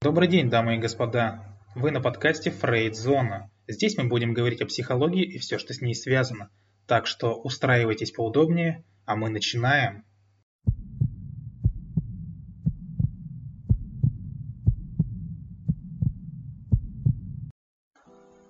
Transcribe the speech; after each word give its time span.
Добрый 0.00 0.28
день, 0.28 0.48
дамы 0.48 0.76
и 0.76 0.78
господа. 0.78 1.58
Вы 1.74 1.90
на 1.90 2.00
подкасте 2.00 2.52
Фрейд 2.52 2.94
Зона. 2.94 3.50
Здесь 3.66 3.98
мы 3.98 4.08
будем 4.08 4.32
говорить 4.32 4.62
о 4.62 4.66
психологии 4.66 5.24
и 5.24 5.38
все, 5.38 5.58
что 5.58 5.74
с 5.74 5.80
ней 5.80 5.92
связано. 5.92 6.50
Так 6.86 7.08
что 7.08 7.34
устраивайтесь 7.34 8.12
поудобнее, 8.12 8.84
а 9.06 9.16
мы 9.16 9.28
начинаем. 9.28 10.04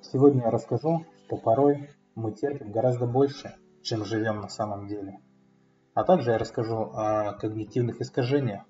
Сегодня 0.02 0.42
я 0.42 0.50
расскажу, 0.50 1.06
что 1.24 1.38
порой 1.38 1.88
мы 2.14 2.32
терпим 2.32 2.72
гораздо 2.72 3.06
больше, 3.06 3.54
чем 3.82 4.04
живем 4.04 4.42
на 4.42 4.50
самом 4.50 4.86
деле. 4.86 5.20
А 5.94 6.04
также 6.04 6.32
я 6.32 6.38
расскажу 6.38 6.90
о 6.92 7.32
когнитивных 7.32 8.02
искажениях, 8.02 8.64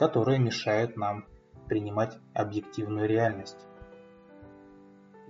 которые 0.00 0.40
мешают 0.40 0.96
нам 0.96 1.24
принимать 1.68 2.18
объективную 2.34 3.08
реальность. 3.08 3.58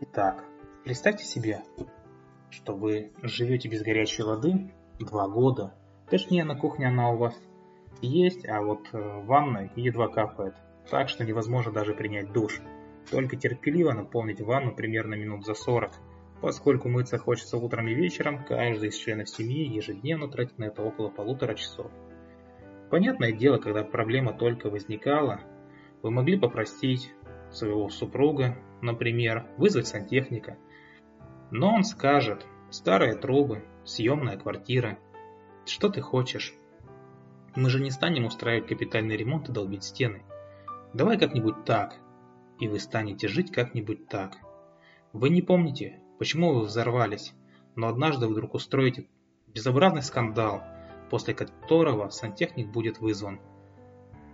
Итак, 0.00 0.44
представьте 0.84 1.24
себе, 1.24 1.62
что 2.50 2.74
вы 2.74 3.12
живете 3.22 3.68
без 3.68 3.82
горячей 3.82 4.22
воды 4.22 4.72
два 4.98 5.28
года. 5.28 5.74
Точнее, 6.08 6.44
на 6.44 6.56
кухне 6.56 6.88
она 6.88 7.10
у 7.10 7.16
вас 7.18 7.34
есть, 8.00 8.48
а 8.48 8.62
вот 8.62 8.88
э, 8.92 8.98
в 8.98 9.70
едва 9.76 10.08
капает. 10.08 10.54
Так 10.90 11.08
что 11.08 11.24
невозможно 11.24 11.72
даже 11.72 11.94
принять 11.94 12.32
душ. 12.32 12.60
Только 13.10 13.36
терпеливо 13.36 13.92
наполнить 13.92 14.40
ванну 14.40 14.74
примерно 14.74 15.14
минут 15.14 15.44
за 15.44 15.54
40, 15.54 15.92
поскольку 16.40 16.88
мыться 16.88 17.18
хочется 17.18 17.56
утром 17.56 17.88
и 17.88 17.94
вечером, 17.94 18.44
каждый 18.44 18.90
из 18.90 18.96
членов 18.96 19.28
семьи 19.28 19.66
ежедневно 19.66 20.28
тратит 20.28 20.58
на 20.58 20.64
это 20.64 20.82
около 20.82 21.08
полутора 21.08 21.54
часов. 21.54 21.90
Понятное 22.90 23.32
дело, 23.32 23.58
когда 23.58 23.84
проблема 23.84 24.32
только 24.32 24.70
возникала, 24.70 25.40
вы 26.02 26.10
могли 26.10 26.38
попросить 26.38 27.12
своего 27.50 27.88
супруга, 27.88 28.56
например, 28.82 29.46
вызвать 29.56 29.86
сантехника. 29.86 30.58
Но 31.50 31.74
он 31.74 31.84
скажет, 31.84 32.46
старые 32.70 33.16
трубы, 33.16 33.64
съемная 33.84 34.36
квартира, 34.36 34.98
что 35.64 35.88
ты 35.88 36.00
хочешь? 36.00 36.54
Мы 37.56 37.70
же 37.70 37.80
не 37.80 37.90
станем 37.90 38.26
устраивать 38.26 38.68
капитальный 38.68 39.16
ремонт 39.16 39.48
и 39.48 39.52
долбить 39.52 39.84
стены. 39.84 40.22
Давай 40.94 41.18
как-нибудь 41.18 41.64
так, 41.64 41.96
и 42.60 42.68
вы 42.68 42.78
станете 42.78 43.28
жить 43.28 43.52
как-нибудь 43.52 44.08
так. 44.08 44.36
Вы 45.12 45.30
не 45.30 45.42
помните, 45.42 46.00
почему 46.18 46.54
вы 46.54 46.62
взорвались, 46.62 47.32
но 47.74 47.88
однажды 47.88 48.26
вдруг 48.26 48.54
устроите 48.54 49.06
безобразный 49.46 50.02
скандал, 50.02 50.62
после 51.10 51.34
которого 51.34 52.10
сантехник 52.10 52.68
будет 52.68 53.00
вызван. 53.00 53.40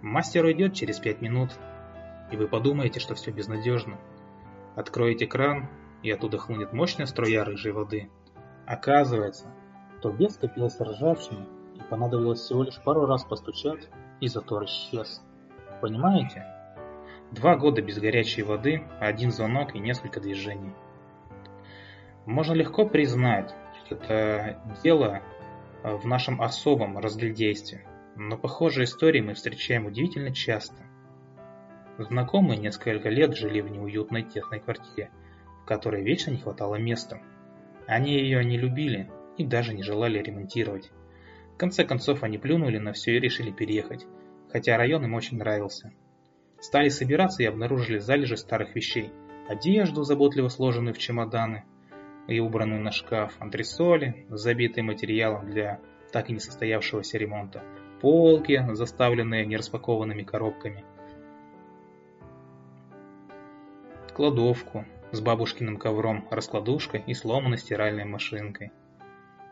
Мастер 0.05 0.45
уйдет 0.45 0.75
через 0.75 0.99
пять 0.99 1.23
минут, 1.23 1.59
и 2.31 2.37
вы 2.37 2.47
подумаете, 2.47 3.01
что 3.01 3.15
все 3.15 3.31
безнадежно. 3.31 3.97
Откроете 4.77 5.27
кран, 5.27 5.71
и 6.03 6.11
оттуда 6.11 6.37
хлынет 6.37 6.75
мощная 6.75 7.07
струя 7.07 7.43
рыжей 7.43 7.73
воды. 7.73 8.11
Оказывается, 8.67 9.47
то 10.03 10.11
без 10.11 10.35
скопилась 10.35 10.79
ржавчина, 10.79 11.47
и 11.77 11.81
понадобилось 11.89 12.41
всего 12.41 12.65
лишь 12.65 12.79
пару 12.83 13.07
раз 13.07 13.25
постучать, 13.25 13.89
и 14.21 14.29
затор 14.29 14.67
исчез. 14.67 15.23
Понимаете? 15.81 16.45
Два 17.31 17.57
года 17.57 17.81
без 17.81 17.99
горячей 17.99 18.43
воды, 18.43 18.85
один 19.01 19.31
звонок 19.31 19.75
и 19.75 19.79
несколько 19.79 20.21
движений. 20.21 20.75
Можно 22.27 22.53
легко 22.53 22.85
признать, 22.85 23.55
что 23.87 23.95
это 23.95 24.61
дело 24.83 25.23
в 25.83 26.07
нашем 26.07 26.43
особом 26.43 26.99
разглядействе, 26.99 27.87
но 28.17 28.37
похожие 28.37 28.85
истории 28.85 29.21
мы 29.21 29.35
встречаем 29.35 29.87
удивительно 29.87 30.33
часто. 30.33 30.83
Знакомые 31.99 32.59
несколько 32.59 33.09
лет 33.09 33.37
жили 33.37 33.61
в 33.61 33.71
неуютной 33.71 34.23
тесной 34.23 34.61
квартире, 34.61 35.11
в 35.63 35.67
которой 35.67 36.03
вечно 36.03 36.31
не 36.31 36.39
хватало 36.39 36.77
места. 36.77 37.21
Они 37.87 38.15
ее 38.15 38.45
не 38.45 38.59
любили 38.59 39.11
и 39.37 39.45
даже 39.45 39.75
не 39.75 39.83
желали 39.83 40.19
ремонтировать. 40.19 40.91
В 41.55 41.57
конце 41.57 41.85
концов 41.85 42.23
они 42.23 42.39
плюнули 42.39 42.79
на 42.79 42.93
все 42.93 43.17
и 43.17 43.21
решили 43.21 43.51
переехать, 43.51 44.07
хотя 44.51 44.77
район 44.77 45.05
им 45.05 45.15
очень 45.15 45.39
нравился. 45.39 45.93
Стали 46.61 46.89
собираться 46.89 47.43
и 47.43 47.47
обнаружили 47.47 47.99
залежи 47.99 48.37
старых 48.37 48.75
вещей. 48.75 49.11
Одежду, 49.49 50.03
заботливо 50.03 50.49
сложенную 50.49 50.95
в 50.95 50.99
чемоданы, 50.99 51.65
и 52.27 52.41
убранную 52.41 52.81
на 52.81 52.91
шкаф, 52.91 53.35
антресоли, 53.39 54.27
забитые 54.31 54.83
материалом 54.83 55.51
для 55.51 55.81
так 56.11 56.31
и 56.31 56.33
не 56.33 56.39
состоявшегося 56.39 57.19
ремонта, 57.19 57.63
полки, 58.05 58.63
заставленные 58.75 59.47
нераспакованными 59.47 60.25
коробками, 60.25 60.85
кладовку 64.13 64.85
с 65.11 65.23
бабушкиным 65.23 65.79
ковром, 65.79 66.29
раскладушкой 66.31 67.03
и 67.07 67.15
сломанной 67.15 67.57
стиральной 67.57 68.05
машинкой. 68.05 68.73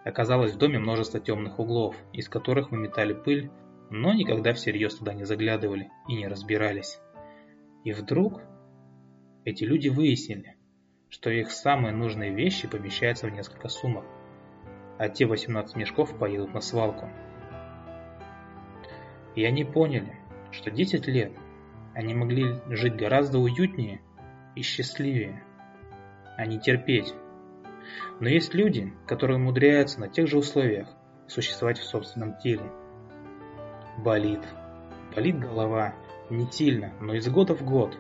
Оказалось 0.05 0.53
в 0.53 0.59
доме 0.59 0.79
множество 0.79 1.19
темных 1.19 1.59
углов, 1.59 1.97
из 2.13 2.29
которых 2.29 2.71
выметали 2.71 3.15
пыль 3.15 3.51
но 3.93 4.15
никогда 4.15 4.55
всерьез 4.55 4.97
туда 4.97 5.13
не 5.13 5.25
заглядывали 5.25 5.91
и 6.09 6.15
не 6.15 6.27
разбирались. 6.27 6.99
И 7.85 7.93
вдруг 7.93 8.41
эти 9.45 9.65
люди 9.65 9.89
выяснили, 9.89 10.57
что 11.11 11.31
их 11.31 11.51
самые 11.51 11.93
нужные 11.93 12.33
вещи 12.33 12.69
помещаются 12.69 13.27
в 13.27 13.33
несколько 13.33 13.69
сумок, 13.69 14.05
а 14.99 15.11
те 15.11 15.27
18 15.27 15.77
мешков 15.77 16.19
поедут 16.19 16.55
на 16.55 16.63
свалку. 16.63 17.11
И 19.35 19.45
они 19.45 19.65
поняли, 19.65 20.17
что 20.51 20.71
10 20.71 21.07
лет 21.07 21.33
они 21.95 22.15
могли 22.15 22.57
жить 22.69 22.97
гораздо 22.97 23.39
уютнее 23.39 24.01
и 24.55 24.63
счастливее, 24.63 25.43
а 26.37 26.47
не 26.47 26.59
терпеть. 26.59 27.15
Но 28.21 28.29
есть 28.29 28.55
люди, 28.55 28.93
которые 29.07 29.39
умудряются 29.39 30.01
на 30.01 30.09
тех 30.09 30.29
же 30.29 30.39
условиях 30.39 30.89
существовать 31.27 31.79
в 31.79 31.85
собственном 31.85 32.39
теле– 32.39 32.71
Болит. 33.99 34.41
Болит 35.15 35.39
голова. 35.39 35.95
Не 36.31 36.51
сильно, 36.51 36.93
но 37.01 37.15
из 37.15 37.29
года 37.29 37.55
в 37.55 37.63
год. 37.63 37.97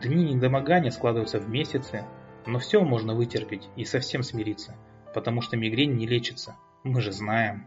Дни 0.00 0.32
недомогания 0.32 0.90
складываются 0.90 1.40
в 1.40 1.48
месяцы, 1.48 2.04
но 2.46 2.60
все 2.60 2.82
можно 2.82 3.14
вытерпеть 3.14 3.68
и 3.76 3.84
совсем 3.84 4.22
смириться, 4.22 4.76
потому 5.12 5.42
что 5.42 5.56
мигрень 5.56 5.94
не 5.94 6.06
лечится, 6.06 6.56
мы 6.84 7.00
же 7.00 7.10
знаем. 7.10 7.66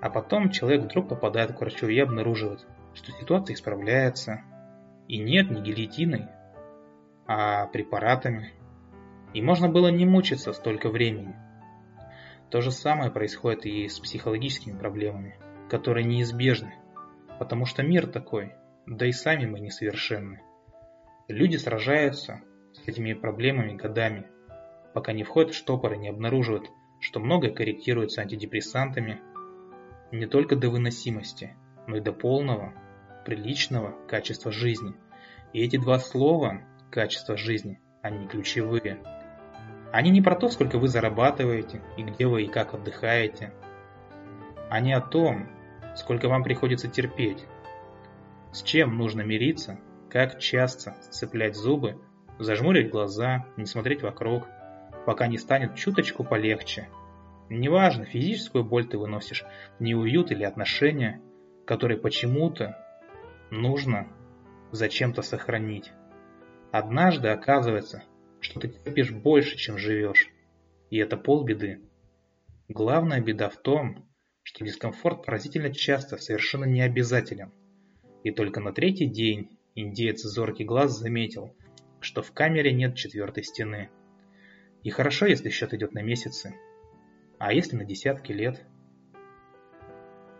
А 0.00 0.10
потом 0.10 0.50
человек 0.50 0.82
вдруг 0.82 1.08
попадает 1.08 1.52
к 1.52 1.60
врачу 1.60 1.88
и 1.88 1.98
обнаруживает, 1.98 2.66
что 2.94 3.12
ситуация 3.12 3.54
исправляется. 3.54 4.42
И 5.08 5.18
нет 5.18 5.50
не 5.50 5.62
гильотиной, 5.62 6.26
а 7.26 7.66
препаратами. 7.66 8.52
И 9.34 9.42
можно 9.42 9.68
было 9.68 9.88
не 9.88 10.04
мучиться 10.04 10.52
столько 10.52 10.88
времени. 10.88 11.36
То 12.50 12.60
же 12.60 12.70
самое 12.70 13.10
происходит 13.10 13.66
и 13.66 13.88
с 13.88 13.98
психологическими 13.98 14.78
проблемами 14.78 15.36
которые 15.68 16.06
неизбежны, 16.06 16.74
потому 17.38 17.66
что 17.66 17.82
мир 17.82 18.06
такой, 18.06 18.52
да 18.86 19.06
и 19.06 19.12
сами 19.12 19.46
мы 19.46 19.60
несовершенны. 19.60 20.40
Люди 21.28 21.56
сражаются 21.56 22.40
с 22.72 22.86
этими 22.86 23.14
проблемами 23.14 23.74
годами, 23.74 24.26
пока 24.94 25.12
не 25.12 25.24
входят 25.24 25.52
в 25.52 25.56
штопор 25.56 25.94
и 25.94 25.98
не 25.98 26.08
обнаруживают, 26.08 26.70
что 27.00 27.20
многое 27.20 27.50
корректируется 27.50 28.22
антидепрессантами 28.22 29.20
не 30.12 30.26
только 30.26 30.56
до 30.56 30.70
выносимости, 30.70 31.56
но 31.86 31.96
и 31.96 32.00
до 32.00 32.12
полного, 32.12 32.72
приличного 33.24 33.94
качества 34.08 34.52
жизни. 34.52 34.94
И 35.52 35.62
эти 35.62 35.76
два 35.76 35.98
слова 35.98 36.62
«качество 36.90 37.36
жизни», 37.36 37.80
они 38.02 38.26
ключевые. 38.28 38.98
Они 39.92 40.10
не 40.10 40.20
про 40.20 40.36
то, 40.36 40.48
сколько 40.48 40.78
вы 40.78 40.88
зарабатываете, 40.88 41.82
и 41.96 42.02
где 42.02 42.26
вы 42.26 42.44
и 42.44 42.48
как 42.48 42.74
отдыхаете. 42.74 43.52
Они 44.68 44.92
о 44.92 45.00
том, 45.00 45.48
сколько 45.96 46.28
вам 46.28 46.42
приходится 46.42 46.88
терпеть, 46.88 47.44
с 48.52 48.62
чем 48.62 48.96
нужно 48.96 49.22
мириться, 49.22 49.78
как 50.10 50.38
часто 50.38 50.96
сцеплять 51.02 51.56
зубы, 51.56 52.00
зажмурить 52.38 52.90
глаза, 52.90 53.46
не 53.56 53.66
смотреть 53.66 54.02
вокруг, 54.02 54.46
пока 55.04 55.26
не 55.26 55.38
станет 55.38 55.74
чуточку 55.74 56.24
полегче. 56.24 56.88
Неважно, 57.48 58.04
физическую 58.04 58.64
боль 58.64 58.88
ты 58.88 58.98
выносишь, 58.98 59.44
неуют 59.78 60.32
или 60.32 60.42
отношения, 60.42 61.20
которые 61.64 61.98
почему-то 61.98 62.76
нужно 63.50 64.08
зачем-то 64.72 65.22
сохранить. 65.22 65.92
Однажды 66.72 67.28
оказывается, 67.28 68.02
что 68.40 68.60
ты 68.60 68.68
терпишь 68.68 69.12
больше, 69.12 69.56
чем 69.56 69.78
живешь. 69.78 70.28
И 70.90 70.98
это 70.98 71.16
полбеды. 71.16 71.80
Главная 72.68 73.20
беда 73.20 73.48
в 73.48 73.56
том, 73.56 74.08
что 74.42 74.64
дискомфорт 74.64 75.24
поразительно 75.24 75.72
часто 75.72 76.16
совершенно 76.18 76.64
не 76.64 76.80
обязателен. 76.82 77.52
И 78.24 78.30
только 78.32 78.60
на 78.60 78.72
третий 78.72 79.06
день 79.06 79.58
индеец 79.74 80.22
зоркий 80.22 80.64
глаз 80.64 80.98
заметил, 80.98 81.56
что 82.00 82.22
в 82.22 82.32
камере 82.32 82.72
нет 82.72 82.96
четвертой 82.96 83.44
стены. 83.44 83.90
И 84.82 84.90
хорошо, 84.90 85.26
если 85.26 85.50
счет 85.50 85.74
идет 85.74 85.94
на 85.94 86.02
месяцы. 86.02 86.54
А 87.38 87.52
если 87.52 87.76
на 87.76 87.84
десятки 87.84 88.32
лет? 88.32 88.64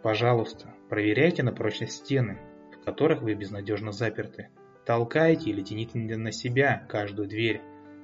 Пожалуйста, 0.03 0.73
проверяйте 0.89 1.43
на 1.43 1.53
прочность 1.53 1.97
стены, 1.97 2.39
в 2.73 2.85
которых 2.85 3.23
вы 3.23 3.35
безнадежно 3.35 3.93
заперты. 3.93 4.49
толкайте 4.87 5.51
или 5.51 5.63
тяните 5.63 5.99
на 5.99 6.31
себя 6.31 6.87
каждую 6.89 7.29
дверь, 7.29 7.61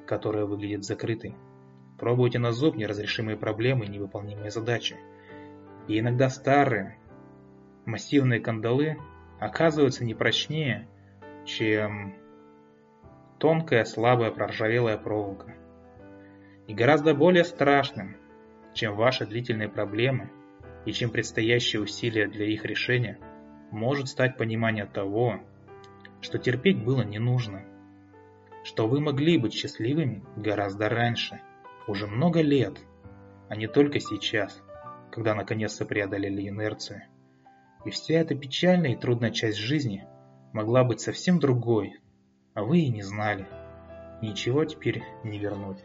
которая 0.06 0.44
выглядит 0.44 0.84
закрытой. 0.84 1.36
Пробуйте 1.98 2.40
на 2.40 2.52
зуб 2.52 2.74
неразрешимые 2.74 3.36
проблемы 3.36 3.84
и 3.84 3.88
невыполнимые 3.88 4.50
задачи. 4.50 4.96
И 5.86 5.98
иногда 5.98 6.28
старые, 6.28 6.98
массивные 7.86 8.40
кандалы 8.40 8.98
оказываются 9.38 10.04
не 10.04 10.14
прочнее, 10.14 10.88
чем 11.44 12.14
тонкая, 13.38 13.84
слабая, 13.84 14.32
проржавелая 14.32 14.98
проволока. 14.98 15.54
И 16.66 16.74
гораздо 16.74 17.14
более 17.14 17.44
страшным, 17.44 18.16
чем 18.74 18.96
ваши 18.96 19.26
длительные 19.26 19.68
проблемы 19.68 20.30
и 20.86 20.92
чем 20.92 21.10
предстоящие 21.10 21.82
усилия 21.82 22.26
для 22.26 22.46
их 22.46 22.64
решения, 22.64 23.18
может 23.70 24.08
стать 24.08 24.36
понимание 24.36 24.86
того, 24.86 25.40
что 26.20 26.38
терпеть 26.38 26.82
было 26.82 27.02
не 27.02 27.18
нужно, 27.18 27.64
что 28.64 28.86
вы 28.86 29.00
могли 29.00 29.38
быть 29.38 29.54
счастливыми 29.54 30.24
гораздо 30.36 30.88
раньше, 30.88 31.40
уже 31.86 32.06
много 32.06 32.40
лет, 32.42 32.78
а 33.48 33.56
не 33.56 33.66
только 33.66 34.00
сейчас, 34.00 34.62
когда 35.10 35.34
наконец-то 35.34 35.84
преодолели 35.84 36.48
инерцию. 36.48 37.02
И 37.84 37.90
вся 37.90 38.14
эта 38.14 38.34
печальная 38.34 38.92
и 38.92 38.96
трудная 38.96 39.30
часть 39.30 39.58
жизни 39.58 40.06
могла 40.52 40.84
быть 40.84 41.00
совсем 41.00 41.40
другой, 41.40 42.00
а 42.54 42.62
вы 42.62 42.80
и 42.80 42.88
не 42.88 43.02
знали. 43.02 43.46
Ничего 44.22 44.64
теперь 44.64 45.02
не 45.24 45.38
вернуть. 45.38 45.82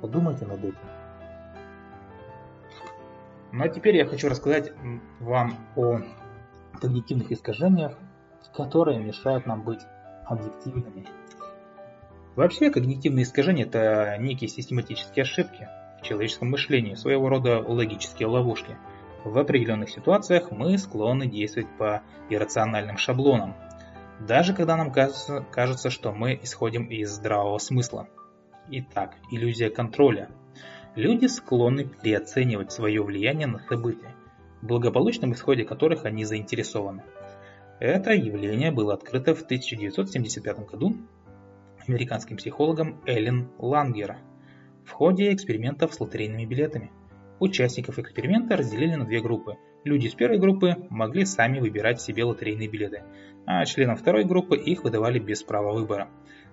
Подумайте 0.00 0.44
над 0.46 0.58
этим. 0.58 0.78
Ну 3.52 3.64
а 3.64 3.68
теперь 3.68 3.96
я 3.96 4.06
хочу 4.06 4.28
рассказать 4.28 4.72
вам 5.20 5.54
о 5.76 6.00
когнитивных 6.80 7.32
искажениях, 7.32 7.96
которые 8.54 8.98
мешают 8.98 9.46
нам 9.46 9.62
быть 9.62 9.80
объективными. 10.26 11.06
Вообще, 12.34 12.70
когнитивные 12.70 13.22
искажения– 13.22 13.64
это 13.66 14.16
некие 14.18 14.48
систематические 14.48 15.22
ошибки 15.22 15.68
в 15.98 16.02
человеческом 16.02 16.50
мышлении, 16.50 16.94
своего 16.94 17.30
рода 17.30 17.60
логические 17.60 18.28
ловушки. 18.28 18.76
В 19.24 19.38
определенных 19.38 19.88
ситуациях 19.88 20.50
мы 20.50 20.76
склонны 20.76 21.26
действовать 21.26 21.68
по 21.78 22.02
иррациональным 22.28 22.98
шаблонам, 22.98 23.56
даже 24.20 24.52
когда 24.52 24.76
нам 24.76 24.92
кажется, 24.92 25.44
кажется, 25.50 25.88
что 25.88 26.12
мы 26.12 26.38
исходим 26.42 26.84
из 26.84 27.10
здравого 27.10 27.58
смысла. 27.58 28.08
Итак, 28.68 29.14
иллюзия 29.30 29.70
контроля. 29.70 30.28
Люди 30.96 31.26
склонны 31.26 31.84
переоценивать 31.84 32.72
свое 32.72 33.00
влияние 33.00 33.46
на 33.46 33.60
события, 33.60 34.12
в 34.60 34.66
благополучном 34.66 35.34
исходе 35.34 35.64
которых 35.64 36.04
они 36.04 36.24
заинтересованы. 36.24 37.04
Это 37.78 38.12
явление 38.12 38.72
было 38.72 38.94
открыто 38.94 39.36
в 39.36 39.42
1975 39.42 40.66
году 40.66 40.96
американским 41.86 42.38
психологом 42.38 43.00
Эллен 43.06 43.50
Лангер 43.58 44.16
в 44.84 44.90
ходе 44.90 45.32
экспериментов 45.32 45.94
с 45.94 46.00
лотерейными 46.00 46.44
билетами. 46.44 46.90
Участников 47.38 48.00
эксперимента 48.00 48.56
разделили 48.56 48.96
на 48.96 49.04
две 49.04 49.20
группы. 49.20 49.58
Люди 49.84 50.06
из 50.06 50.14
первой 50.14 50.38
группы 50.38 50.74
могли 50.90 51.24
сами 51.24 51.60
выбирать 51.60 52.00
себе 52.00 52.24
лотерейные 52.24 52.66
билеты, 52.66 53.04
а 53.46 53.64
членам 53.64 53.94
второй 53.94 54.24
группы 54.24 54.56
их 54.56 54.82
выдавали 54.82 55.20
без 55.20 55.44
права 55.44 55.72
выбора. 55.72 56.08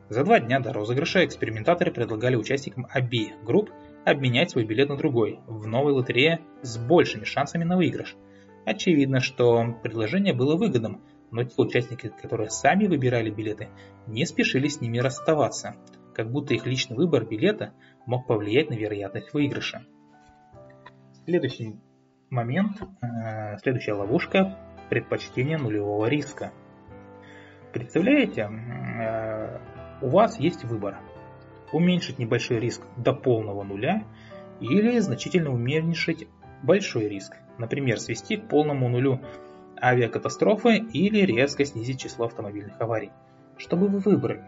За 0.10 0.24
два 0.24 0.40
дня 0.40 0.60
до 0.60 0.74
розыгрыша 0.74 1.26
экспериментаторы 1.26 1.92
предлагали 1.92 2.36
участникам 2.36 2.88
обеих 2.90 3.42
групп 3.44 3.70
обменять 4.06 4.52
свой 4.52 4.66
билет 4.66 4.90
на 4.90 4.98
другой, 4.98 5.40
в 5.48 5.66
новой 5.66 5.94
лотерее 5.94 6.42
с 6.62 6.78
большими 6.78 7.24
шансами 7.24 7.64
на 7.64 7.78
выигрыш. 7.78 8.16
Очевидно, 8.66 9.22
что 9.22 9.78
предложение 9.82 10.34
было 10.34 10.58
выгодным, 10.58 11.02
но 11.32 11.44
те 11.44 11.54
участники, 11.58 12.12
которые 12.22 12.50
сами 12.50 12.88
выбирали 12.88 13.30
билеты, 13.30 13.70
не 14.06 14.26
спешили 14.26 14.68
с 14.68 14.82
ними 14.82 14.98
расставаться, 15.00 15.78
как 16.14 16.32
будто 16.32 16.54
их 16.54 16.66
личный 16.66 16.98
выбор 16.98 17.26
билета 17.26 17.74
мог 18.06 18.28
повлиять 18.28 18.70
на 18.70 18.76
вероятность 18.76 19.34
выигрыша. 19.34 19.86
Следующий 21.26 21.78
момент, 22.30 22.82
э, 23.02 23.58
следующая 23.60 23.94
ловушка– 23.94 24.60
предпочтение 24.90 25.58
нулевого 25.58 26.08
риска– 26.08 26.52
Представляете, 27.74 28.48
у 30.04 30.10
вас 30.10 30.40
есть 30.40 30.64
выбор. 30.66 30.98
Уменьшить 31.72 32.20
небольшой 32.20 32.60
риск 32.60 32.82
до 32.98 33.14
полного 33.14 33.64
нуля 33.64 34.04
или 34.60 35.00
значительно 35.00 35.52
уменьшить 35.52 36.28
большой 36.62 37.08
риск. 37.08 37.38
Например, 37.58 38.00
свести 38.00 38.38
к 38.38 38.48
полному 38.48 38.90
нулю 38.90 39.20
авиакатастрофы 39.82 40.78
или 40.78 41.20
резко 41.22 41.66
снизить 41.66 42.02
число 42.02 42.26
автомобильных 42.26 42.80
аварий. 42.80 43.12
Что 43.58 43.78
бы 43.78 43.88
вы 43.88 44.00
выбрали? 44.00 44.44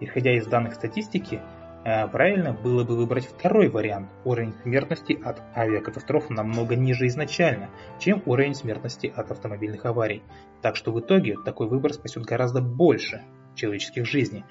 Исходя 0.00 0.36
из 0.36 0.46
данных 0.46 0.74
статистики, 0.74 1.40
Э, 1.84 2.08
правильно 2.08 2.52
было 2.52 2.82
бы 2.82 2.96
выбрать 2.96 3.26
второй 3.26 3.68
вариант. 3.68 4.08
Уровень 4.24 4.54
смертности 4.62 5.20
от 5.22 5.42
авиакатастроф 5.54 6.30
намного 6.30 6.76
ниже 6.76 7.06
изначально, 7.08 7.68
чем 7.98 8.22
уровень 8.24 8.54
смертности 8.54 9.12
от 9.14 9.30
автомобильных 9.30 9.84
аварий. 9.84 10.22
Так 10.62 10.76
что 10.76 10.92
в 10.92 11.00
итоге 11.00 11.36
такой 11.44 11.68
выбор 11.68 11.92
спасет 11.92 12.24
гораздо 12.24 12.62
больше 12.62 13.22
человеческих 13.54 14.06
жизней. 14.06 14.44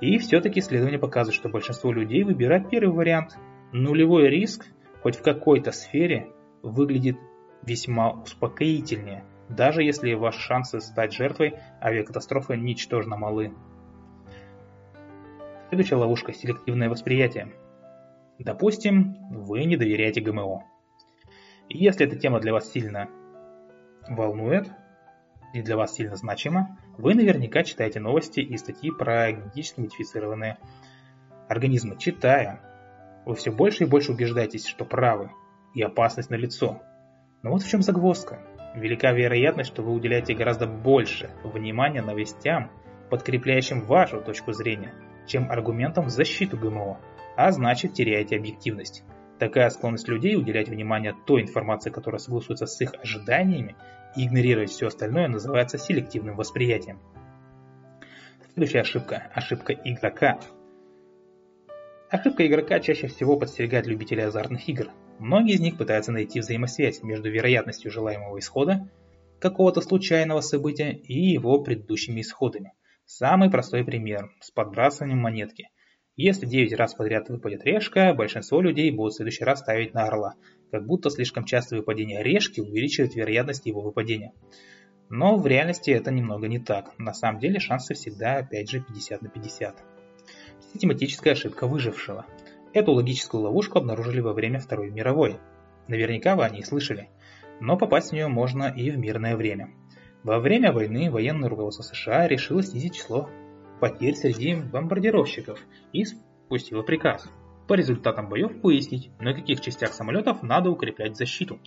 И 0.00 0.18
все-таки 0.18 0.60
исследования 0.60 0.98
показывают, 0.98 1.36
что 1.36 1.48
большинство 1.48 1.92
людей 1.92 2.22
выбирают 2.22 2.68
первый 2.68 2.94
вариант. 2.94 3.36
Нулевой 3.72 4.28
риск, 4.28 4.66
хоть 5.02 5.16
в 5.16 5.22
какой-то 5.22 5.72
сфере, 5.72 6.28
выглядит 6.62 7.16
весьма 7.62 8.10
успокоительнее, 8.10 9.24
даже 9.48 9.82
если 9.82 10.14
ваши 10.14 10.40
шансы 10.40 10.80
стать 10.80 11.12
жертвой 11.12 11.54
авиакатастрофы 11.82 12.56
ничтожно 12.56 13.16
малы. 13.16 13.52
Следующая 15.68 15.96
ловушка– 15.96 16.32
селективное 16.34 16.88
восприятие. 16.88 17.52
Допустим, 18.38 19.16
вы 19.30 19.64
не 19.64 19.76
доверяете 19.76 20.20
ГМО. 20.20 20.64
Если 21.68 22.06
эта 22.06 22.16
тема 22.16 22.38
для 22.38 22.52
вас 22.52 22.70
сильно 22.70 23.08
волнует 24.08 24.70
и 25.52 25.62
для 25.62 25.76
вас 25.76 25.94
сильно 25.94 26.16
значима, 26.16 26.78
вы 26.98 27.14
наверняка 27.14 27.62
читаете 27.62 28.00
новости 28.00 28.40
и 28.40 28.56
статьи 28.56 28.90
про 28.90 29.32
генетически 29.32 29.80
модифицированные 29.80 30.58
организмы. 31.48 31.96
Читая, 31.98 32.60
вы 33.24 33.34
все 33.34 33.50
больше 33.50 33.84
и 33.84 33.86
больше 33.86 34.12
убеждаетесь, 34.12 34.66
что 34.66 34.84
правы 34.84 35.30
и 35.74 35.82
опасность 35.82 36.30
налицо. 36.30 36.82
Но 37.42 37.50
вот 37.50 37.62
в 37.62 37.68
чем 37.68 37.82
загвоздка. 37.82 38.40
Велика 38.74 39.12
вероятность, 39.12 39.70
что 39.70 39.82
вы 39.82 39.92
уделяете 39.92 40.34
гораздо 40.34 40.66
больше 40.66 41.30
внимания 41.42 42.02
новостям, 42.02 42.70
подкрепляющим 43.10 43.82
вашу 43.82 44.20
точку 44.20 44.52
зрения– 44.52 44.92
чем 45.26 45.50
аргументом 45.50 46.06
в 46.06 46.10
защиту 46.10 46.56
ГМО, 46.56 46.98
а 47.36 47.50
значит 47.50 47.92
теряете 47.92 48.36
объективность. 48.36 49.04
Такая 49.38 49.70
склонность 49.70 50.08
людей 50.08 50.36
уделять 50.36 50.68
внимание 50.68 51.14
той 51.26 51.42
информации, 51.42 51.90
которая 51.90 52.18
согласуется 52.18 52.66
с 52.66 52.80
их 52.80 52.94
ожиданиями, 53.02 53.76
и 54.16 54.26
игнорировать 54.26 54.70
все 54.70 54.86
остальное, 54.86 55.28
называется 55.28 55.76
селективным 55.76 56.36
восприятием. 56.36 56.98
Следующая 58.54 58.80
ошибка– 58.80 59.30
ошибка 59.34 59.74
игрока. 59.74 60.40
Ошибка 62.08 62.46
игрока 62.46 62.80
чаще 62.80 63.08
всего 63.08 63.36
подстерегает 63.36 63.86
любителей 63.86 64.22
азартных 64.22 64.66
игр. 64.68 64.88
Многие 65.18 65.54
из 65.54 65.60
них 65.60 65.76
пытаются 65.76 66.12
найти 66.12 66.40
взаимосвязь 66.40 67.02
между 67.02 67.30
вероятностью 67.30 67.90
желаемого 67.90 68.38
исхода 68.38 68.88
какого-то 69.38 69.82
случайного 69.82 70.40
события 70.40 70.92
и 70.92 71.12
его 71.12 71.62
предыдущими 71.62 72.22
исходами– 72.22 72.72
Самый 73.08 73.50
простой 73.50 73.84
пример 73.84 74.32
с 74.40 74.50
подбрасыванием 74.50 75.20
монетки. 75.20 75.68
Если 76.16 76.46
9 76.46 76.72
раз 76.72 76.94
подряд 76.94 77.28
выпадет 77.28 77.62
решка, 77.64 78.14
большинство 78.14 78.62
людей 78.62 78.90
будут 78.90 79.12
в 79.12 79.16
следующий 79.16 79.44
раз 79.44 79.60
ставить 79.60 79.92
на 79.92 80.04
орла, 80.04 80.36
как 80.70 80.86
будто 80.86 81.10
слишком 81.10 81.44
частое 81.44 81.80
выпадение 81.80 82.22
решки 82.22 82.58
увеличивает 82.60 83.14
вероятность 83.14 83.66
его 83.66 83.82
выпадения. 83.82 84.32
Но 85.10 85.36
в 85.36 85.46
реальности 85.46 85.90
это 85.90 86.10
немного 86.10 86.48
не 86.48 86.58
так. 86.58 86.98
На 86.98 87.12
самом 87.12 87.38
деле 87.38 87.60
шансы 87.60 87.92
всегда 87.92 88.38
опять 88.38 88.70
же 88.70 88.80
50 88.80 89.20
на 89.20 89.28
50. 89.28 89.76
Систематическая 90.72 91.34
ошибка 91.34 91.66
выжившего. 91.66 92.24
Эту 92.72 92.92
логическую 92.92 93.42
ловушку 93.42 93.78
обнаружили 93.78 94.20
во 94.20 94.32
время 94.32 94.58
Второй 94.58 94.90
мировой. 94.90 95.36
Наверняка 95.86 96.34
вы 96.34 96.44
о 96.44 96.50
ней 96.50 96.64
слышали. 96.64 97.10
Но 97.60 97.76
попасть 97.76 98.08
в 98.08 98.12
нее 98.12 98.28
можно 98.28 98.72
и 98.74 98.90
в 98.90 98.96
мирное 98.96 99.36
время. 99.36 99.68
Во 100.22 100.40
время 100.40 100.72
войны 100.72 101.10
военное 101.10 101.50
руководство 101.50 101.82
США 101.82 102.26
решило 102.26 102.62
снизить 102.62 102.94
число 102.94 103.28
потерь 103.80 104.14
среди 104.14 104.54
бомбардировщиков 104.54 105.60
и 105.92 106.04
спустило 106.04 106.82
приказ. 106.82 107.28
По 107.68 107.74
результатам 107.74 108.28
боев 108.28 108.52
выяснить, 108.62 109.10
на 109.18 109.34
каких 109.34 109.60
частях 109.60 109.92
самолетов 109.92 110.42
надо 110.42 110.70
укреплять 110.70 111.16
защиту. 111.16 111.58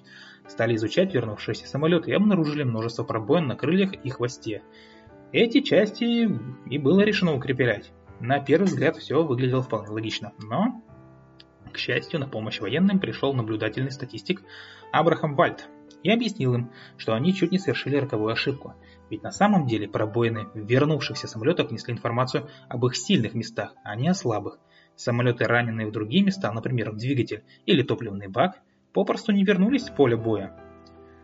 Стали 0.48 0.76
изучать 0.76 1.14
вернувшиеся 1.14 1.68
самолеты 1.68 2.12
и 2.12 2.14
обнаружили 2.14 2.64
множество 2.64 3.04
пробоин 3.04 3.48
на 3.48 3.56
крыльях 3.56 3.94
и 3.94 4.10
хвосте. 4.10 4.64
Эти 5.34 5.62
части 5.62 6.30
и 6.70 6.78
было 6.78 7.02
решено 7.02 7.36
укреплять. 7.36 7.92
На 8.20 8.40
первый 8.40 8.66
взгляд 8.66 8.96
все 8.98 9.24
выглядело 9.24 9.62
вполне 9.62 9.90
логично, 9.90 10.34
но, 10.40 10.82
к 11.72 11.78
счастью, 11.78 12.20
на 12.20 12.28
помощь 12.28 12.60
военным 12.60 13.00
пришел 13.00 13.34
наблюдательный 13.34 13.92
статистик 13.92 14.42
Абрахам 14.92 15.36
Вальд, 15.36 15.70
и 16.04 16.12
объяснил 16.12 16.54
им, 16.54 16.72
что 16.98 17.14
они 17.14 17.34
чуть 17.34 17.52
не 17.52 17.60
совершили 17.60 17.98
роковую 17.98 18.32
ошибку. 18.32 18.76
Ведь 19.10 19.24
на 19.24 19.32
самом 19.32 19.66
деле 19.66 19.88
пробоины 19.88 20.48
в 20.54 20.58
вернувшихся 20.58 21.28
самолетах 21.28 21.72
несли 21.72 21.94
информацию 21.94 22.48
об 22.68 22.86
их 22.86 22.96
сильных 22.96 23.34
местах, 23.34 23.74
а 23.84 23.96
не 23.96 24.08
о 24.08 24.14
слабых. 24.14 24.60
Самолеты, 24.96 25.46
раненые 25.46 25.88
в 25.88 25.92
другие 25.92 26.24
места, 26.24 26.52
например, 26.52 26.92
в 26.92 26.98
двигатель 26.98 27.44
или 27.66 27.82
топливный 27.84 28.28
бак, 28.28 28.60
попросту 28.94 29.32
не 29.32 29.44
вернулись 29.44 29.86
с 29.86 29.90
поля 29.90 30.18
боя. 30.18 30.56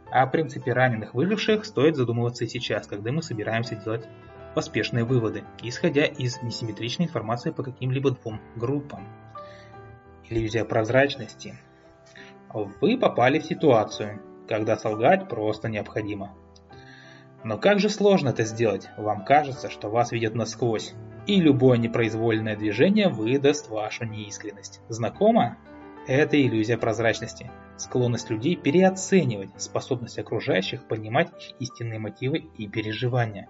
О 0.10 0.25
принципе 0.27 0.72
раненых 0.72 1.13
выживших 1.13 1.65
стоит 1.65 1.96
задумываться 1.96 2.46
и 2.46 2.48
сейчас, 2.48 2.88
когда 2.88 3.12
мы 3.12 3.22
собираемся 3.22 3.75
делать 3.75 4.08
поспешные 4.56 5.04
выводы, 5.04 5.44
исходя 5.62 6.06
из 6.06 6.42
несимметричной 6.42 7.08
информации 7.08 7.51
по 7.51 7.63
каким-либо 7.63 8.12
двум 8.12 8.39
группам. 8.56 9.08
Иллюзия 10.30 10.63
прозрачности. 10.63 11.60
Вы 12.54 12.98
попали 12.98 13.39
в 13.39 13.46
ситуацию, 13.46 14.22
когда 14.48 14.77
солгать 14.77 15.27
просто 15.27 15.68
необходимо. 15.68 16.34
Но 17.46 17.60
как 17.60 17.80
же 17.80 17.90
сложно 17.90 18.30
это 18.30 18.44
сделать? 18.44 18.90
Вам 18.98 19.24
кажется, 19.24 19.70
что 19.70 19.88
вас 19.88 20.12
видят 20.12 20.34
насквозь, 20.34 20.96
и 21.28 21.40
любое 21.40 21.78
непроизвольное 21.78 22.58
движение 22.58 23.08
выдаст 23.08 23.70
вашу 23.70 24.06
неискренность. 24.06 24.82
Знакомо? 24.90 25.56
Это 26.08 26.42
иллюзия 26.42 26.75
прозрачности, 26.80 27.52
склонность 27.78 28.32
людей 28.32 28.56
переоценивать 28.56 29.62
способность 29.62 30.18
окружающих 30.18 30.88
понимать 30.88 31.30
их 31.38 31.56
истинные 31.60 32.00
мотивы 32.00 32.46
и 32.58 32.68
переживания. 32.68 33.48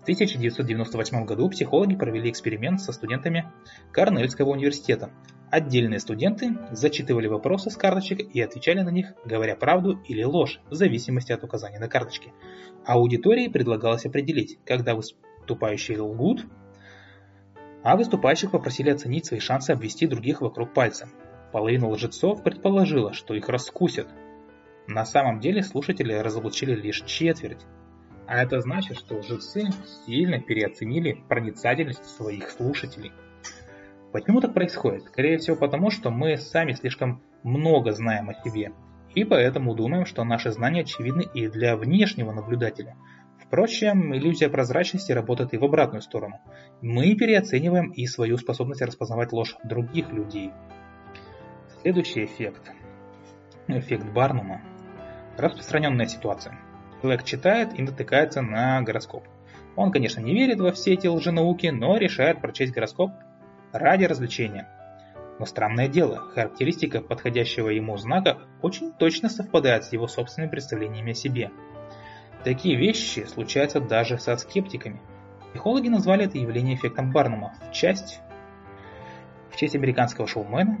В 0.00 0.02
1998 0.02 1.24
году 1.24 1.48
психологи 1.48 1.96
провели 1.96 2.28
эксперимент 2.28 2.82
со 2.82 2.92
студентами 2.92 3.50
Корнельского 3.92 4.50
университета. 4.50 5.08
Отдельные 5.52 6.00
студенты 6.00 6.56
зачитывали 6.70 7.26
вопросы 7.26 7.68
с 7.68 7.76
карточек 7.76 8.20
и 8.34 8.40
отвечали 8.40 8.80
на 8.80 8.88
них, 8.88 9.12
говоря 9.26 9.54
правду 9.54 10.00
или 10.08 10.22
ложь, 10.22 10.60
в 10.70 10.74
зависимости 10.74 11.30
от 11.30 11.44
указаний 11.44 11.76
на 11.76 11.88
карточке. 11.88 12.32
Аудитории 12.86 13.48
предлагалось 13.48 14.06
определить, 14.06 14.58
когда 14.64 14.94
выступающие 14.94 16.00
лгут, 16.00 16.46
а 17.84 17.98
выступающих 17.98 18.50
попросили 18.50 18.88
оценить 18.88 19.26
свои 19.26 19.40
шансы 19.40 19.72
обвести 19.72 20.06
других 20.06 20.40
вокруг 20.40 20.72
пальца. 20.72 21.10
Половина 21.52 21.86
лжецов 21.90 22.42
предположила, 22.42 23.12
что 23.12 23.34
их 23.34 23.50
раскусят. 23.50 24.08
На 24.86 25.04
самом 25.04 25.38
деле 25.40 25.62
слушатели 25.62 26.14
разоблачили 26.14 26.74
лишь 26.74 27.02
четверть. 27.02 27.66
А 28.26 28.42
это 28.42 28.58
значит, 28.62 28.96
что 28.96 29.16
лжецы 29.16 29.66
сильно 30.06 30.40
переоценили 30.40 31.22
проницательность 31.28 32.06
своих 32.06 32.48
слушателей. 32.48 33.12
Почему 34.12 34.40
так 34.40 34.54
происходит? 34.54 35.04
Скорее 35.04 35.38
всего 35.38 35.56
потому, 35.56 35.90
что 35.90 36.10
мы 36.10 36.36
сами 36.36 36.72
слишком 36.72 37.22
много 37.42 37.92
знаем 37.92 38.28
о 38.28 38.34
себе, 38.34 38.72
и 39.14 39.24
поэтому 39.24 39.74
думаем, 39.74 40.06
что 40.06 40.24
наши 40.24 40.50
знания 40.50 40.82
очевидны 40.82 41.24
и 41.34 41.48
для 41.48 41.76
внешнего 41.76 42.32
наблюдателя– 42.32 42.96
Впрочем, 43.52 44.16
иллюзия 44.16 44.48
прозрачности 44.48 45.12
работает 45.12 45.52
и 45.52 45.58
в 45.58 45.64
обратную 45.64 46.00
сторону. 46.00 46.40
Мы 46.80 47.14
переоцениваем 47.14 47.90
и 47.90 48.06
свою 48.06 48.38
способность 48.38 48.80
распознавать 48.80 49.30
ложь 49.30 49.56
других 49.62 50.10
людей. 50.10 50.52
Следующий 51.82 52.24
эффект. 52.24 52.72
Эффект 53.68 54.06
Барнума. 54.06 54.62
Распространенная 55.36 56.06
ситуация. 56.06 56.58
Человек 57.02 57.24
читает 57.24 57.78
и 57.78 57.82
натыкается 57.82 58.40
на 58.40 58.80
гороскоп. 58.80 59.24
Он, 59.76 59.92
конечно, 59.92 60.20
не 60.20 60.32
верит 60.32 60.58
во 60.58 60.72
все 60.72 60.94
эти 60.94 61.06
лженауки, 61.06 61.66
но 61.66 61.98
решает 61.98 62.40
прочесть 62.40 62.72
гороскоп 62.72 63.10
ради 63.72 64.04
развлечения. 64.04 64.68
Но 65.38 65.46
странное 65.46 65.88
дело, 65.88 66.18
характеристика 66.18 67.00
подходящего 67.00 67.70
ему 67.70 67.96
знака 67.96 68.38
очень 68.60 68.92
точно 68.92 69.28
совпадает 69.28 69.84
с 69.84 69.92
его 69.92 70.06
собственными 70.06 70.50
представлениями 70.50 71.12
о 71.12 71.14
себе– 71.14 71.50
Такие 72.44 72.76
вещи 72.76 73.20
случаются 73.20 73.80
даже 73.80 74.18
со 74.18 74.36
скептиками. 74.36 75.00
Психологи 75.50 75.88
назвали 75.88 76.24
это 76.24 76.38
явление 76.38 76.74
эффектом 76.74 77.12
Барнума 77.12 77.54
в 77.68 77.72
честь, 77.72 78.20
в 79.50 79.56
честь 79.56 79.76
американского 79.76 80.26
шоумена 80.26 80.78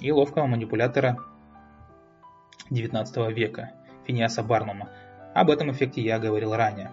и 0.00 0.10
ловкого 0.10 0.46
манипулятора 0.46 1.18
XIX 2.70 3.30
века 3.30 3.72
Финиаса 4.06 4.42
Барнума. 4.42 4.88
Об 5.34 5.50
этом 5.50 5.70
эффекте 5.72 6.02
я 6.02 6.18
говорил 6.18 6.54
ранее. 6.54 6.92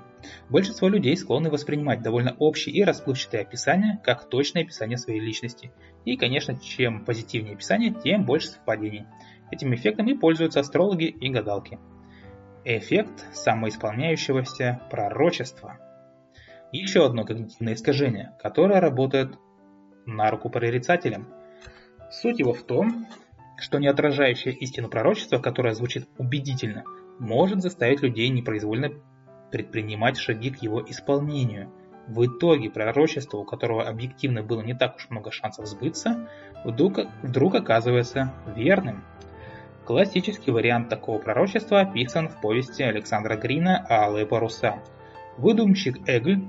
Большинство 0.49 0.87
людей 0.87 1.15
склонны 1.17 1.49
воспринимать 1.49 2.01
довольно 2.01 2.35
общие 2.39 2.75
и 2.75 2.83
расплывчатые 2.83 3.41
описания 3.41 3.99
как 4.03 4.29
точное 4.29 4.63
описание 4.63 4.97
своей 4.97 5.19
личности. 5.19 5.71
И, 6.05 6.15
конечно, 6.17 6.57
чем 6.59 7.05
позитивнее 7.05 7.55
описание, 7.55 7.93
тем 7.93 8.25
больше 8.25 8.49
совпадений. 8.49 9.05
Этим 9.51 9.73
эффектом 9.73 10.07
и 10.07 10.15
пользуются 10.15 10.59
астрологи 10.59 11.05
и 11.05 11.29
гадалки. 11.29 11.79
Эффект 12.65 13.27
самоисполняющегося 13.33 14.81
пророчества. 14.89 15.77
Еще 16.71 17.05
одно 17.05 17.23
когнитивное 17.23 17.73
искажение, 17.73 18.35
которое 18.41 18.79
работает 18.79 19.37
на 20.05 20.29
руку 20.29 20.49
прорицателям. 20.49 21.27
Суть 22.11 22.39
его 22.39 22.53
в 22.53 22.63
том, 22.63 23.07
что 23.57 23.79
не 23.79 23.87
отражающее 23.87 24.53
истину 24.53 24.87
пророчество, 24.87 25.39
которое 25.39 25.73
звучит 25.73 26.07
убедительно, 26.17 26.83
может 27.19 27.61
заставить 27.61 28.01
людей 28.01 28.29
непроизвольно 28.29 28.91
предпринимать 29.51 30.17
шаги 30.17 30.49
к 30.49 30.61
его 30.63 30.83
исполнению. 30.87 31.71
В 32.07 32.25
итоге 32.25 32.71
пророчество, 32.71 33.37
у 33.37 33.45
которого 33.45 33.87
объективно 33.87 34.41
было 34.41 34.61
не 34.61 34.73
так 34.73 34.95
уж 34.95 35.09
много 35.09 35.31
шансов 35.31 35.67
сбыться, 35.67 36.27
вдруг, 36.63 36.99
вдруг 37.21 37.55
оказывается 37.55 38.33
верным. 38.55 39.03
Классический 39.85 40.51
вариант 40.51 40.89
такого 40.89 41.19
пророчества 41.19 41.81
описан 41.81 42.29
в 42.29 42.41
повести 42.41 42.83
Александра 42.83 43.35
Грина 43.35 43.85
«Алые 43.89 44.25
паруса». 44.25 44.79
Выдумщик 45.37 46.07
Эгль 46.07 46.43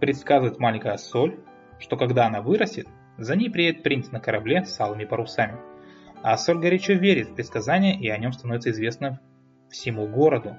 предсказывает 0.00 0.58
маленькая 0.58 0.96
соль, 0.96 1.38
что 1.78 1.96
когда 1.96 2.26
она 2.26 2.42
вырастет, 2.42 2.86
за 3.18 3.36
ней 3.36 3.50
приедет 3.50 3.82
принц 3.82 4.10
на 4.10 4.20
корабле 4.20 4.64
с 4.64 4.78
алыми 4.80 5.04
парусами. 5.04 5.58
А 6.22 6.36
соль 6.36 6.58
горячо 6.58 6.94
верит 6.94 7.28
в 7.28 7.34
предсказание 7.34 7.98
и 7.98 8.08
о 8.08 8.18
нем 8.18 8.32
становится 8.32 8.70
известно 8.70 9.20
всему 9.70 10.06
городу. 10.06 10.56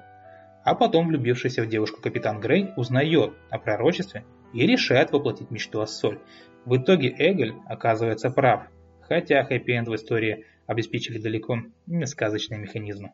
А 0.64 0.74
потом 0.74 1.08
влюбившийся 1.08 1.62
в 1.62 1.68
девушку 1.68 2.02
капитан 2.02 2.40
Грей 2.40 2.70
узнает 2.76 3.34
о 3.50 3.58
пророчестве 3.58 4.24
и 4.52 4.66
решает 4.66 5.12
воплотить 5.12 5.50
мечту 5.50 5.80
о 5.80 5.86
соль. 5.86 6.20
В 6.64 6.76
итоге 6.76 7.08
Эгель 7.08 7.54
оказывается 7.66 8.30
прав, 8.30 8.68
хотя 9.00 9.44
хэппи-энд 9.44 9.88
в 9.88 9.94
истории 9.94 10.44
обеспечили 10.66 11.18
далеко 11.18 11.58
не 11.86 12.06
сказочные 12.06 12.60
механизмы. 12.60 13.12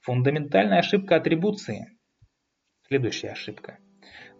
Фундаментальная 0.00 0.80
ошибка 0.80 1.16
атрибуции. 1.16 1.86
Следующая 2.86 3.30
ошибка. 3.30 3.78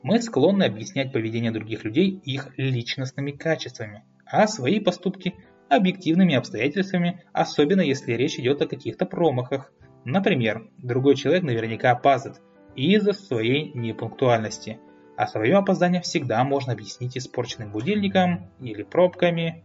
Мы 0.02 0.20
склонны 0.20 0.64
объяснять 0.64 1.12
поведение 1.12 1.50
других 1.50 1.84
людей 1.84 2.10
их 2.10 2.52
личностными 2.58 3.30
качествами, 3.30 4.04
а 4.26 4.46
свои 4.46 4.78
поступки 4.78 5.34
объективными 5.70 6.34
обстоятельствами, 6.34 7.24
особенно 7.32 7.80
если 7.80 8.12
речь 8.12 8.38
идет 8.38 8.60
о 8.60 8.66
каких-то 8.66 9.06
промахах. 9.06 9.72
Например, 10.04 10.68
другой 10.78 11.16
человек 11.16 11.42
наверняка 11.44 11.92
опаздывает 11.92 12.42
из-за 12.76 13.12
своей 13.12 13.72
непунктуальности, 13.72 14.78
а 15.16 15.26
свое 15.26 15.56
опоздание 15.56 16.02
всегда 16.02 16.42
можно 16.44 16.72
объяснить 16.72 17.16
испорченным 17.16 17.70
будильником 17.70 18.50
или 18.60 18.82
пробками 18.82 19.64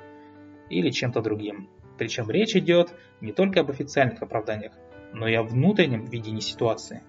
или 0.69 0.91
чем-то 0.91 1.22
другим. 1.22 1.69
Причем 1.98 2.29
речь 2.29 2.55
идет 2.55 2.93
не 3.19 3.34
только 3.34 3.62
об 3.62 3.72
официальных 3.72 4.22
оправданиях, 4.22 4.74
но 5.13 5.27
и 5.27 5.34
о 5.34 5.43
внутреннем 5.43 6.05
видении 6.05 6.39
ситуации. 6.39 7.03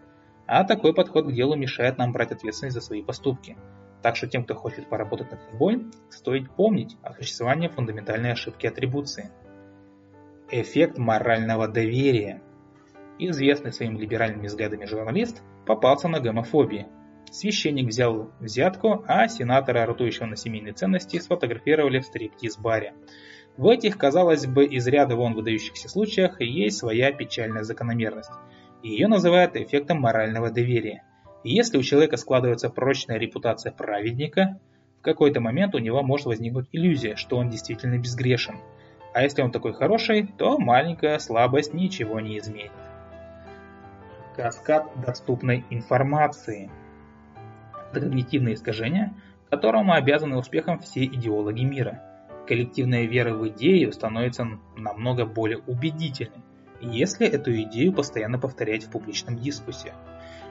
А 0.47 0.65
такой 0.65 0.95
подход 0.95 1.29
к 1.29 1.33
делу 1.33 1.55
мешает 1.55 1.99
нам 1.99 2.13
брать 2.13 2.33
ответственность 2.33 2.75
за 2.75 2.81
свои 2.81 3.03
поступки. 3.03 3.57
Так 4.03 4.17
что 4.17 4.27
тем, 4.27 4.45
кто 4.45 4.55
хочет 4.55 4.89
поработать 4.89 5.31
над 5.31 5.43
собой, 5.43 5.87
стоит 6.09 6.51
помнить 6.51 6.97
о 7.03 7.13
существовании 7.13 7.69
фундаментальной 7.69 8.33
ошибки 8.33 8.67
атрибуции. 8.67 9.31
Эффект 10.51 10.99
морального 10.99 11.69
доверия. 11.69 12.43
Известный 13.23 13.71
своими 13.71 13.99
либеральными 13.99 14.47
взглядами 14.47 14.87
журналист 14.87 15.43
попался 15.67 16.09
на 16.09 16.21
гомофобии. 16.21 16.87
Священник 17.31 17.89
взял 17.89 18.31
взятку, 18.41 19.05
а 19.07 19.29
сенатора, 19.29 19.85
ротующего 19.85 20.25
на 20.25 20.37
семейные 20.37 20.73
ценности, 20.73 21.19
сфотографировали 21.19 22.01
в 22.01 22.07
стриптиз-баре. 22.07 22.95
В 23.59 23.69
этих, 23.69 23.99
казалось 23.99 24.47
бы, 24.47 24.65
из 24.65 24.87
ряда 24.87 25.17
вон 25.17 25.35
выдающихся 25.35 25.91
случаях 25.91 26.41
есть 26.41 26.79
своя 26.79 27.13
печальная 27.13 27.63
закономерность. 27.63 28.31
Ее 28.83 29.07
называют 29.07 29.55
эффектом 29.55 30.01
морального 30.01 30.51
доверия. 30.51 31.05
Если 31.45 31.77
у 31.77 31.83
человека 31.83 32.17
складывается 32.17 32.71
прочная 32.71 33.19
репутация 33.19 33.71
праведника, 33.71 34.59
в 35.01 35.03
какой-то 35.03 35.43
момент 35.43 35.75
у 35.75 35.79
него 35.79 36.03
может 36.03 36.25
возникнуть 36.25 36.69
иллюзия, 36.73 37.17
что 37.17 37.37
он 37.37 37.51
действительно 37.51 37.99
безгрешен. 37.99 38.57
А 39.13 39.23
если 39.23 39.43
он 39.43 39.53
такой 39.53 39.75
хороший, 39.75 40.27
то 40.39 40.59
маленькая 40.59 41.19
слабость 41.19 41.75
ничего 41.75 42.19
не 42.21 42.39
изменит. 42.39 42.73
Каскад 44.37 44.89
доступной 45.01 45.65
информации. 45.71 46.71
Это 47.91 48.01
когнитивное 48.01 48.55
искажение, 48.55 49.15
которому 49.51 49.93
обязаны 49.93 50.37
успехом 50.37 50.79
все 50.79 51.05
идеологи 51.05 51.63
мира– 51.63 52.03
коллективная 52.51 53.05
вера 53.05 53.33
в 53.33 53.47
идею 53.51 53.93
становится 53.93 54.45
намного 54.77 55.25
более 55.25 55.59
убедительной, 55.69 56.43
если 56.81 57.25
эту 57.29 57.53
идею 57.63 57.93
постоянно 57.93 58.41
повторять 58.41 58.83
в 58.83 58.91
публичном 58.91 59.39
дискуссии. 59.39 59.93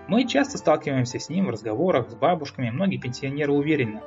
Мы 0.07 0.25
часто 0.25 0.57
сталкиваемся 0.57 1.19
с 1.19 1.27
ним 1.27 1.47
в 1.47 1.49
разговорах 1.49 2.09
с 2.09 2.15
бабушками. 2.15 2.69
Многие 2.69 2.99
пенсионеры 2.99 3.51
уверены 3.51 3.99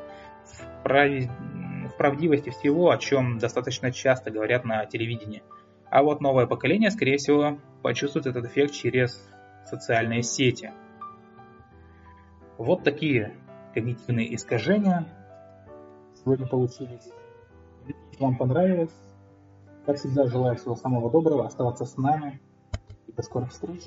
в, 0.46 0.82
прав... 0.82 1.10
в 1.10 1.96
правдивости 1.98 2.48
всего, 2.48 2.88
о 2.88 2.96
чем 2.96 3.36
достаточно 3.36 3.92
часто 3.92 4.30
говорят 4.30 4.64
на 4.64 4.86
телевидении. 4.86 5.42
А 5.90 6.02
вот 6.02 6.22
новое 6.22 6.46
поколение, 6.46 6.90
скорее 6.90 7.18
всего, 7.18 7.58
почувствует 7.82 8.24
этот 8.24 8.46
эффект 8.46 8.72
через 8.72 9.28
социальные 9.66 10.22
сети. 10.22 10.72
Вот 12.58 12.84
такие 12.84 13.34
когнитивные 13.74 14.34
искажения 14.34 15.06
сегодня 16.14 16.46
получились. 16.46 17.10
Если 17.86 18.22
вам 18.22 18.36
понравилось, 18.36 18.94
как 19.86 19.96
всегда, 19.96 20.26
желаю 20.26 20.56
всего 20.56 20.76
самого 20.76 21.10
доброго, 21.10 21.46
оставаться 21.46 21.84
с 21.84 21.96
нами 21.96 22.40
и 23.06 23.12
до 23.12 23.22
скорых 23.22 23.50
встреч. 23.50 23.82